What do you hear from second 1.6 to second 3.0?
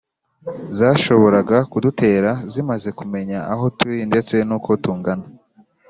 kudutera zimaze